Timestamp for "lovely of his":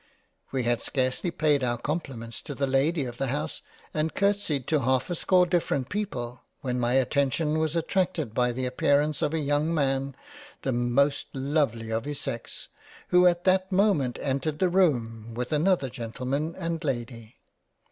11.35-12.19